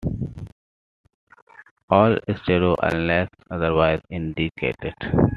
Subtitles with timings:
[1.91, 4.95] All stereo unless otherwise indicated.